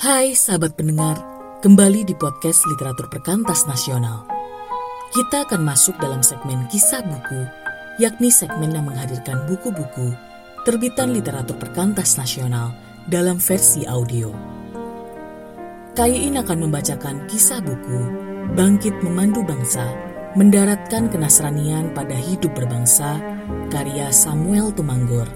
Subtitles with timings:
[0.00, 1.20] Hai sahabat pendengar,
[1.60, 4.24] kembali di podcast Literatur Perkantas Nasional.
[5.12, 7.44] Kita akan masuk dalam segmen kisah buku,
[8.00, 10.16] yakni segmen yang menghadirkan buku-buku
[10.64, 12.72] terbitan literatur perkantas nasional
[13.12, 14.32] dalam versi audio.
[15.92, 18.00] Kayin akan membacakan kisah buku
[18.56, 19.84] Bangkit Memandu Bangsa,
[20.32, 23.20] Mendaratkan Kenasranian pada Hidup Berbangsa,
[23.68, 25.28] karya Samuel Tumanggor,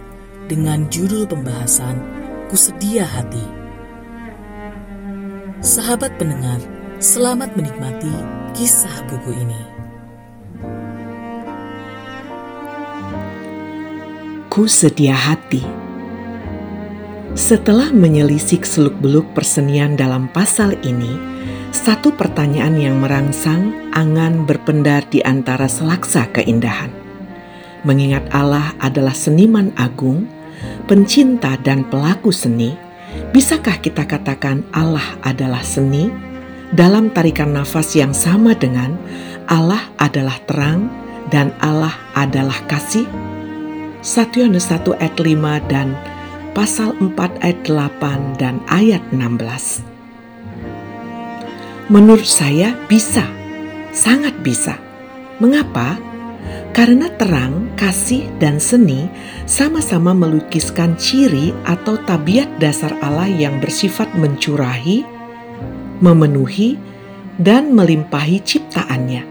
[0.49, 2.01] dengan judul pembahasan
[2.49, 3.64] Kusedia Hati.
[5.65, 6.61] Sahabat pendengar,
[7.01, 8.13] selamat menikmati
[8.53, 9.61] kisah buku ini.
[14.53, 15.65] Ku sedia hati.
[17.33, 21.17] Setelah menyelisik seluk-beluk persenian dalam pasal ini,
[21.73, 26.93] satu pertanyaan yang merangsang angan berpendar di antara selaksa keindahan.
[27.89, 30.29] Mengingat Allah adalah seniman agung,
[30.85, 32.84] pencinta dan pelaku seni,
[33.15, 36.11] Bisakah kita katakan Allah adalah seni?
[36.75, 38.99] Dalam tarikan nafas yang sama dengan
[39.47, 40.91] Allah adalah terang
[41.31, 43.07] dan Allah adalah kasih?
[44.03, 45.95] 1 Yohanes 1 ayat 5 dan
[46.59, 47.15] pasal 4
[47.47, 49.87] ayat 8 dan ayat 16.
[51.87, 53.23] Menurut saya bisa,
[53.95, 54.75] sangat bisa.
[55.39, 56.14] Mengapa?
[56.75, 59.07] Karena terang, kasih, dan seni
[59.47, 65.07] sama-sama melukiskan ciri atau tabiat dasar Allah yang bersifat mencurahi,
[66.03, 66.75] memenuhi,
[67.39, 69.23] dan melimpahi ciptaannya.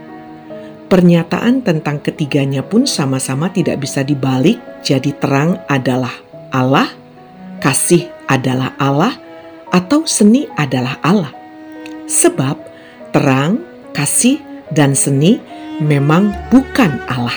[0.88, 6.12] Pernyataan tentang ketiganya pun sama-sama tidak bisa dibalik, jadi terang adalah
[6.48, 6.88] Allah,
[7.60, 9.16] kasih adalah Allah,
[9.68, 11.32] atau seni adalah Allah.
[12.08, 12.56] Sebab
[13.12, 13.60] terang,
[13.92, 14.40] kasih,
[14.72, 15.40] dan seni
[15.82, 17.34] memang bukan Allah.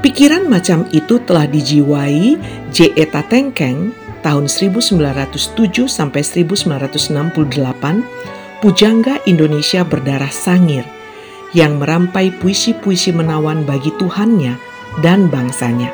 [0.00, 2.36] Pikiran macam itu telah dijiwai
[2.74, 3.04] J.E.
[3.08, 10.88] Tatengkeng tahun 1907 sampai 1968 pujangga Indonesia berdarah sangir
[11.52, 14.58] yang merampai puisi-puisi menawan bagi Tuhannya
[15.04, 15.92] dan bangsanya.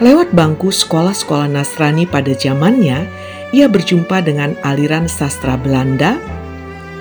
[0.00, 3.08] Lewat bangku sekolah-sekolah Nasrani pada zamannya,
[3.52, 6.20] ia berjumpa dengan aliran sastra Belanda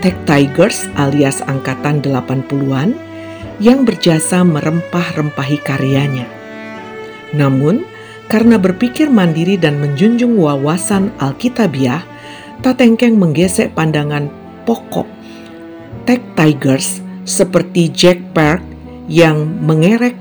[0.06, 2.94] Tech Tigers alias angkatan 80-an
[3.58, 6.30] yang berjasa merempah-rempahi karyanya.
[7.34, 7.82] Namun,
[8.30, 12.06] karena berpikir mandiri dan menjunjung wawasan Alkitabiah,
[12.62, 14.30] Tatengkeng menggesek pandangan
[14.70, 15.10] pokok
[16.06, 18.62] Tech Tigers seperti Jack Park
[19.10, 20.14] yang mengerek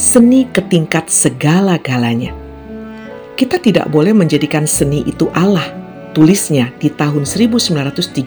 [0.00, 2.32] seni ke tingkat segala-galanya.
[3.36, 5.77] Kita tidak boleh menjadikan seni itu Allah,
[6.18, 8.18] tulisnya di tahun 1935.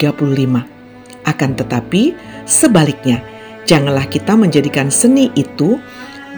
[1.27, 2.15] Akan tetapi,
[2.47, 3.19] sebaliknya,
[3.67, 5.75] janganlah kita menjadikan seni itu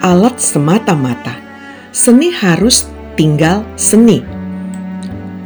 [0.01, 1.37] alat semata-mata.
[1.93, 4.25] Seni harus tinggal seni.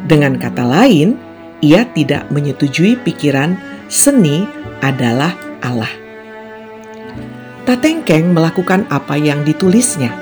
[0.08, 1.20] Dengan kata lain,
[1.60, 3.60] ia tidak menyetujui pikiran
[3.92, 4.48] seni
[4.80, 5.92] adalah Allah.
[7.68, 10.16] Tatengkeng melakukan apa yang ditulisnya.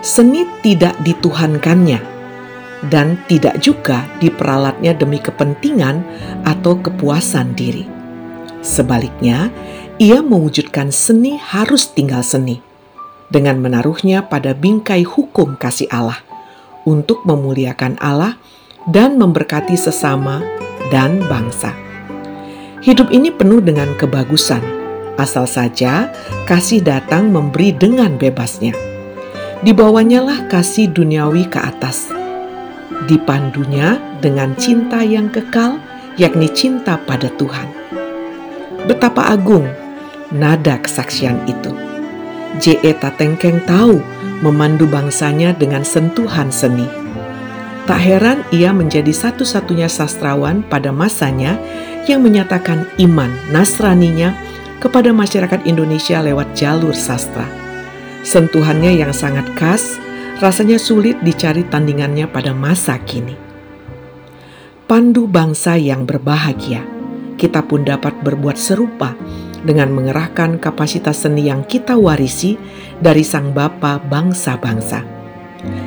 [0.00, 2.11] Seni tidak dituhankannya
[2.90, 6.02] dan tidak juga diperalatnya demi kepentingan
[6.42, 7.86] atau kepuasan diri.
[8.62, 9.50] Sebaliknya,
[10.02, 12.62] ia mewujudkan seni harus tinggal seni
[13.30, 16.20] dengan menaruhnya pada bingkai hukum kasih Allah
[16.84, 18.36] untuk memuliakan Allah
[18.90, 20.42] dan memberkati sesama
[20.90, 21.72] dan bangsa.
[22.82, 24.60] Hidup ini penuh dengan kebagusan,
[25.14, 26.10] asal saja
[26.50, 28.74] kasih datang memberi dengan bebasnya.
[29.62, 32.10] Dibawanya lah kasih duniawi ke atas,
[33.10, 35.78] dipandunya dengan cinta yang kekal,
[36.16, 37.68] yakni cinta pada Tuhan.
[38.86, 39.66] Betapa agung
[40.32, 41.70] nada kesaksian itu.
[42.60, 42.92] J.E.
[42.98, 44.02] Tatengkeng tahu
[44.44, 46.84] memandu bangsanya dengan sentuhan seni.
[47.82, 51.58] Tak heran ia menjadi satu-satunya sastrawan pada masanya
[52.06, 54.34] yang menyatakan iman Nasraninya
[54.82, 57.46] kepada masyarakat Indonesia lewat jalur sastra.
[58.22, 59.98] Sentuhannya yang sangat khas
[60.40, 63.36] rasanya sulit dicari tandingannya pada masa kini.
[64.88, 66.84] Pandu bangsa yang berbahagia,
[67.36, 69.16] kita pun dapat berbuat serupa
[69.64, 72.60] dengan mengerahkan kapasitas seni yang kita warisi
[73.00, 75.00] dari Sang Bapa bangsa-bangsa.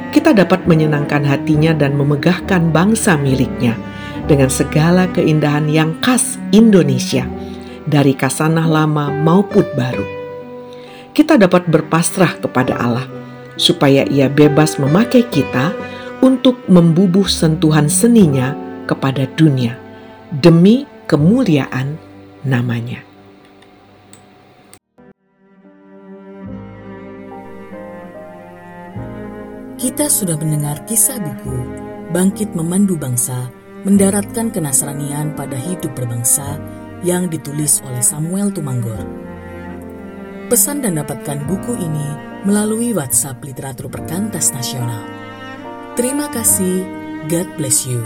[0.10, 3.76] Kita dapat menyenangkan hatinya dan memegahkan bangsa miliknya
[4.26, 7.28] dengan segala keindahan yang khas Indonesia,
[7.86, 10.08] dari kasanah lama maupun baru.
[11.14, 13.25] Kita dapat berpasrah kepada Allah
[13.56, 15.72] supaya ia bebas memakai kita
[16.24, 18.56] untuk membubuh sentuhan seninya
[18.88, 19.76] kepada dunia
[20.32, 21.98] demi kemuliaan
[22.46, 23.02] namanya.
[29.76, 31.58] Kita sudah mendengar kisah buku
[32.10, 33.52] Bangkit Memandu Bangsa,
[33.84, 36.58] mendaratkan kenasranian pada hidup berbangsa
[37.06, 39.25] yang ditulis oleh Samuel Tumanggor.
[40.46, 42.06] Pesan dan dapatkan buku ini
[42.46, 45.02] melalui WhatsApp Literatur Perkantas Nasional.
[45.98, 46.86] Terima kasih,
[47.26, 48.06] God bless you.